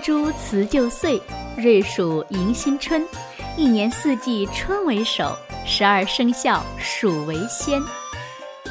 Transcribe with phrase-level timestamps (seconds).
[0.00, 1.20] 辞旧岁，
[1.56, 3.06] 瑞鼠迎新春。
[3.56, 5.36] 一年四季春为首，
[5.66, 7.82] 十二生肖鼠为先。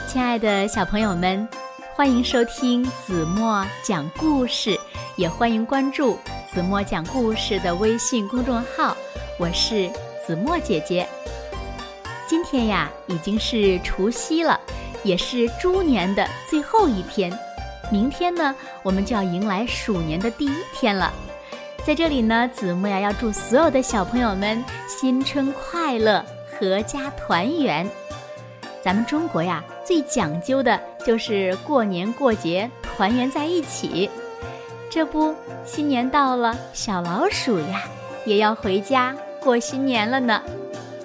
[0.08, 1.48] 亲爱的小朋友们，
[1.96, 4.80] 欢迎收听子墨讲故事，
[5.18, 6.18] 也欢迎关注
[6.52, 8.98] 子墨讲故事的微信公众号。
[9.38, 9.88] 我是
[10.26, 11.08] 子墨姐姐。
[12.28, 14.60] 今天呀，已经是除夕了，
[15.04, 17.32] 也是猪年的最后一天。
[17.92, 21.12] 明天呢，我们就要迎来鼠年的第一天了。
[21.86, 26.24] 在这里呢，子木呀要祝所有的小朋友们新春快乐，
[26.60, 27.90] 阖家团圆。
[28.82, 34.10] 咱们中国呀，最讲究的就是过年过节团圆在一起。
[34.90, 35.34] 这不，
[35.66, 37.84] 新年到了，小老鼠呀
[38.26, 40.42] 也要回家过新年了呢。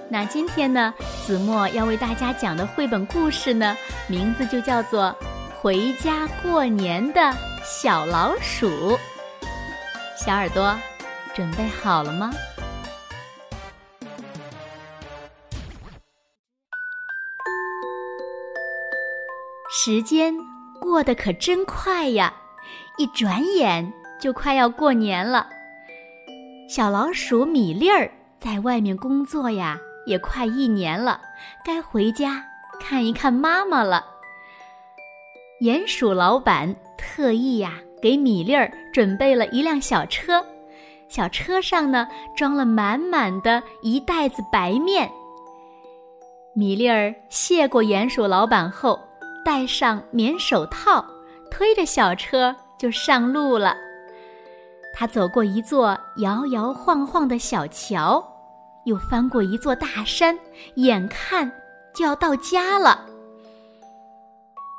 [0.08, 0.92] 那今天呢，
[1.24, 3.76] 子墨要为大家讲的绘本故事呢，
[4.06, 5.14] 名字就叫做。
[5.64, 7.32] 回家过年的
[7.64, 8.98] 小老鼠，
[10.14, 10.78] 小耳朵，
[11.34, 12.30] 准备好了吗？
[19.70, 20.34] 时间
[20.78, 22.34] 过得可真快呀，
[22.98, 25.48] 一转眼就快要过年了。
[26.68, 31.22] 小老鼠米粒儿在外面工作呀，也快一年了，
[31.64, 32.44] 该回家
[32.78, 34.10] 看一看妈妈了。
[35.60, 40.44] 鼹鼠老板特意呀给米粒儿准备了一辆小车，
[41.08, 45.08] 小车上呢装了满满的一袋子白面。
[46.54, 48.98] 米粒儿谢过鼹鼠老板后，
[49.44, 51.04] 戴上棉手套，
[51.52, 53.76] 推着小车就上路了。
[54.92, 58.22] 他走过一座摇摇晃晃的小桥，
[58.86, 60.36] 又翻过一座大山，
[60.74, 61.50] 眼看
[61.94, 63.06] 就要到家了。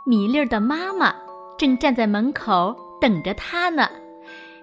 [0.07, 1.15] 米粒儿的妈妈
[1.57, 3.89] 正站在门口等着他呢。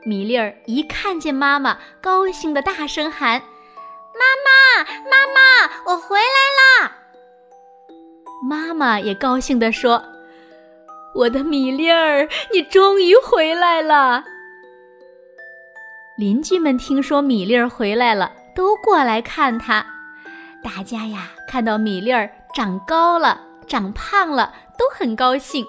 [0.04, 3.42] 米粒儿一看见妈妈，高兴的大声喊
[4.14, 6.92] ：“妈妈，妈妈，我回来啦！”
[8.48, 10.04] 妈妈也高兴地说
[11.14, 14.22] ：“我的米粒儿，你终于回来了。”
[16.16, 19.84] 邻居们听说米粒儿回来了，都过来看他。
[20.62, 24.52] 大家呀，看到米粒儿长高了，长胖了。
[24.78, 25.64] 都很高兴，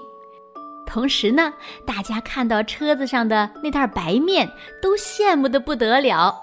[0.87, 1.53] 同时呢，
[1.85, 4.49] 大家看到车子上的那袋白面，
[4.81, 6.33] 都羡慕的不得了，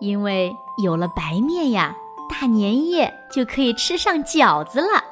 [0.00, 0.50] 因为
[0.82, 1.94] 有了白面呀，
[2.30, 5.04] 大年夜就可以吃上饺子了。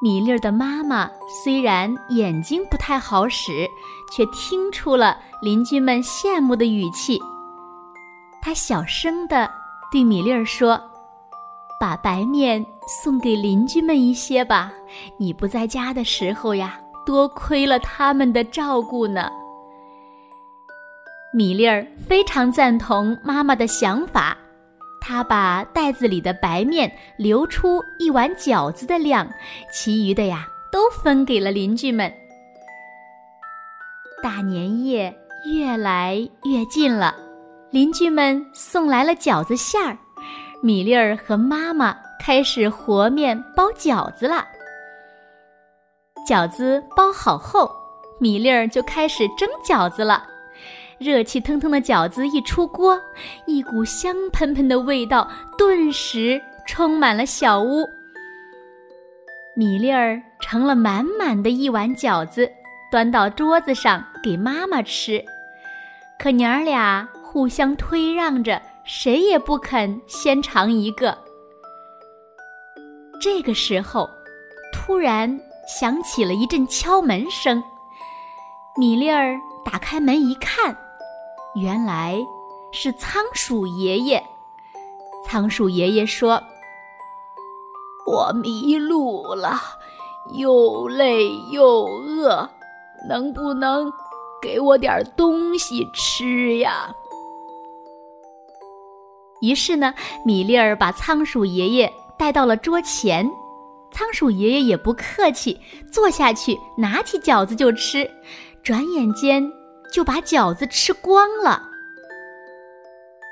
[0.00, 1.10] 米粒儿的妈妈
[1.44, 3.68] 虽然眼睛不太好使，
[4.10, 7.20] 却听出了邻居们羡慕的语气，
[8.40, 9.50] 她小声的
[9.92, 10.80] 对米粒儿说。
[11.78, 14.72] 把白面送给邻居们一些吧，
[15.16, 19.30] 你不在家的时候呀，多亏了他们的照顾呢。
[21.32, 24.36] 米粒儿非常赞同妈妈的想法，
[25.00, 29.24] 她把袋子里的白面留出一碗饺子的量，
[29.72, 32.12] 其余的呀都分给了邻居们。
[34.20, 37.14] 大年夜越来越近了，
[37.70, 39.96] 邻居们送来了饺子馅儿。
[40.60, 44.46] 米粒儿和妈妈开始和面包饺子了。
[46.28, 47.70] 饺子包好后，
[48.20, 50.24] 米粒儿就开始蒸饺子了。
[50.98, 53.00] 热气腾腾的饺子一出锅，
[53.46, 55.26] 一股香喷喷的味道
[55.56, 57.86] 顿时充满了小屋。
[59.56, 62.50] 米粒儿盛了满满的一碗饺子，
[62.92, 65.24] 端到桌子上给妈妈吃。
[66.18, 68.60] 可娘儿俩互相推让着。
[68.82, 71.16] 谁也不肯先尝一个。
[73.20, 74.08] 这个时候，
[74.72, 75.38] 突然
[75.68, 77.62] 响起了一阵敲门声。
[78.76, 80.74] 米粒儿打开门一看，
[81.54, 82.18] 原来
[82.72, 84.24] 是仓鼠爷爷。
[85.26, 86.42] 仓鼠爷爷说
[88.06, 89.60] ：“我迷路了，
[90.32, 92.48] 又累又饿，
[93.06, 93.92] 能不能
[94.40, 96.94] 给我点东西吃呀？”
[99.42, 99.94] 于是呢，
[100.24, 103.26] 米粒儿把仓鼠爷爷带到了桌前，
[103.90, 105.58] 仓鼠爷爷也不客气，
[105.90, 108.08] 坐下去，拿起饺子就吃，
[108.62, 109.42] 转眼间
[109.90, 111.62] 就把饺子吃光了。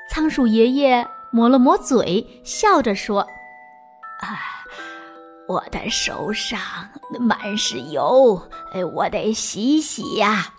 [0.09, 3.19] 仓鼠爷爷抹了抹嘴，笑着说
[4.21, 4.65] ：“啊，
[5.47, 6.59] 我的手上
[7.19, 8.41] 满是油，
[8.73, 10.51] 哎，我得洗洗呀。”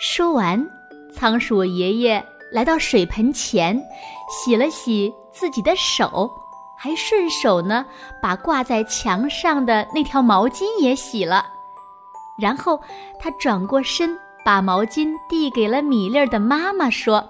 [0.00, 0.66] 说完，
[1.14, 2.24] 仓鼠爷爷。
[2.50, 3.80] 来到水盆前，
[4.28, 6.30] 洗了洗自己的手，
[6.76, 7.84] 还顺手呢
[8.22, 11.46] 把挂在墙上的那条毛巾也洗了。
[12.38, 12.80] 然后
[13.18, 17.22] 他转过身，把毛巾递给了米粒儿的妈妈，说：“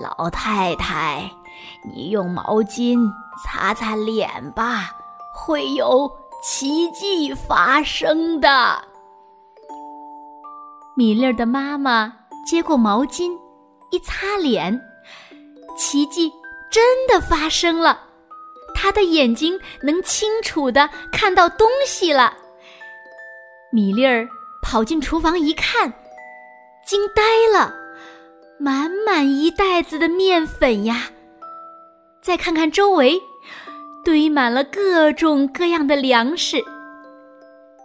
[0.00, 1.30] 老太太，
[1.92, 2.98] 你用毛巾
[3.44, 4.90] 擦擦脸吧，
[5.34, 6.10] 会有
[6.42, 8.82] 奇迹发生的。”
[10.96, 12.12] 米粒儿的妈妈
[12.46, 13.30] 接过毛巾，
[13.90, 14.80] 一擦脸，
[15.76, 16.32] 奇迹
[16.74, 18.00] 真的发生了，
[18.74, 22.36] 他的眼睛能清楚的看到东西了。
[23.70, 24.28] 米粒儿
[24.60, 25.92] 跑进厨房一看，
[26.84, 27.22] 惊呆
[27.56, 27.72] 了，
[28.58, 31.10] 满满一袋子的面粉呀！
[32.20, 33.22] 再看看周围，
[34.04, 36.56] 堆满了各种各样的粮食。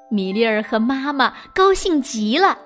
[0.09, 2.57] 米粒儿和妈妈高兴极了，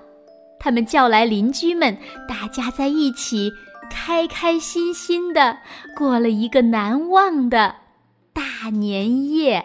[0.58, 1.98] 他们叫来邻居们，
[2.30, 3.52] 大家在一起
[3.94, 5.60] 开开心心的
[5.96, 7.76] 过了一个难忘的
[8.34, 9.64] 大年夜。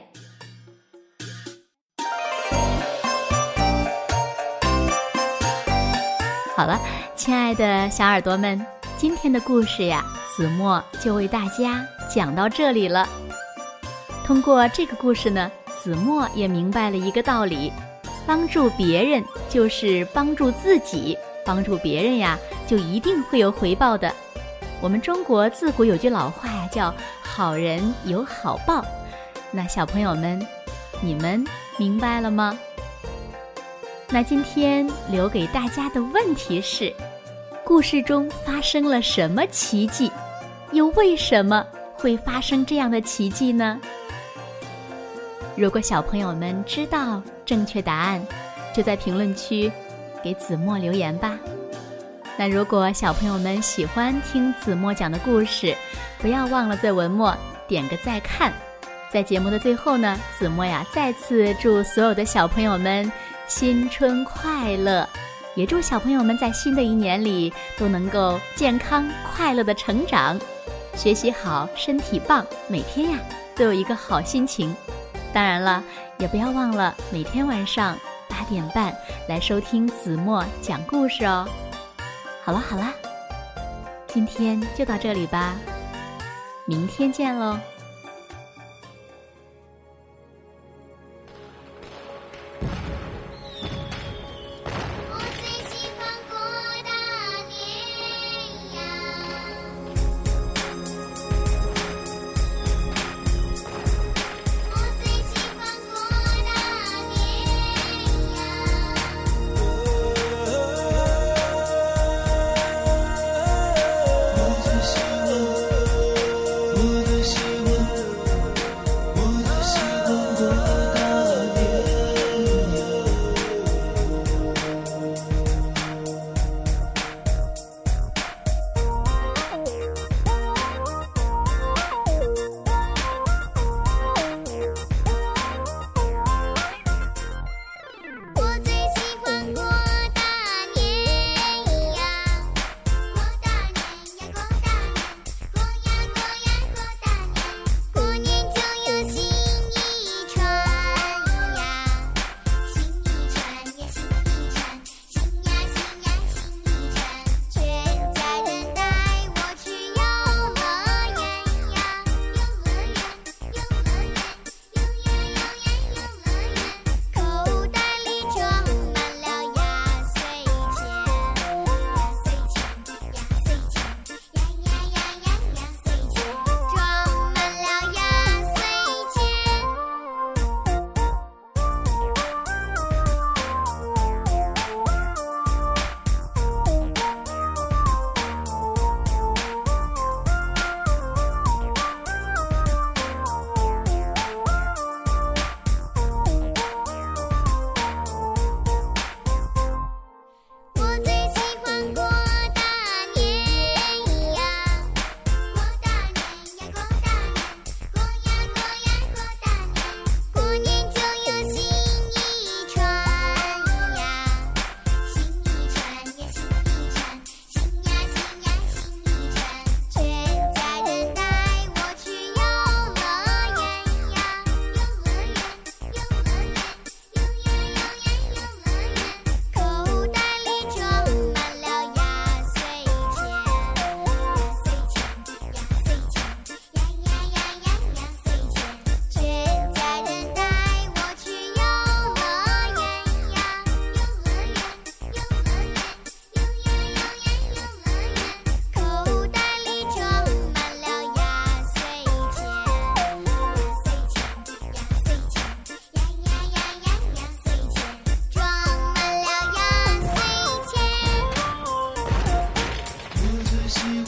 [6.54, 6.78] 好了，
[7.16, 8.64] 亲爱的小耳朵们，
[8.98, 10.04] 今天的故事呀，
[10.36, 11.82] 子墨就为大家
[12.14, 13.08] 讲到这里了。
[14.26, 15.50] 通过这个故事呢，
[15.82, 17.72] 子墨也明白了一个道理：
[18.26, 21.16] 帮助别人就是帮助自己，
[21.46, 24.14] 帮助别人呀，就一定会有回报的。
[24.80, 28.84] 我们中国自古有句老话呀，叫“好人有好报”。
[29.50, 30.46] 那小朋友们，
[31.00, 31.44] 你们
[31.78, 32.56] 明白了吗？
[34.10, 36.94] 那今天留给大家的问题是：
[37.64, 40.12] 故事中发生了什么奇迹？
[40.72, 43.80] 又为什么会发生这样的奇迹呢？
[45.56, 48.24] 如果小朋友们知道正确答案，
[48.72, 49.72] 就在评论区
[50.22, 51.38] 给子墨留言吧。
[52.38, 55.76] 那如果小朋友们喜欢听子墨讲的故事，
[56.20, 57.36] 不要忘了在文末
[57.66, 58.52] 点个再看。
[59.12, 63.10] 在节目的最后呢，子墨呀再次祝所有的小朋友们。
[63.48, 65.08] 新春快乐！
[65.54, 70.38] 也祝小朋友们在新的一年里都能够健康快乐的成长，
[70.94, 73.18] 学习好，身体棒，每天呀
[73.56, 74.76] 都有一个好心情。
[75.32, 75.82] 当然了，
[76.18, 77.96] 也不要忘了每天晚上
[78.28, 78.94] 八点半
[79.26, 81.48] 来收听子墨讲故事哦。
[82.48, 82.94] 好了好了，
[84.06, 85.54] 今天就到这里吧，
[86.64, 87.58] 明天见喽。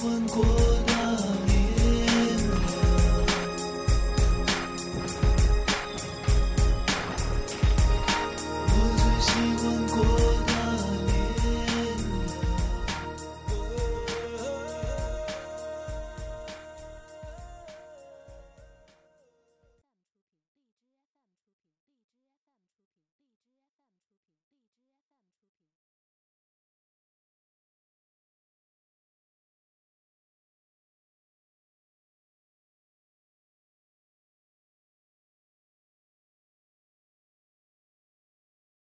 [0.03, 0.70] 换过。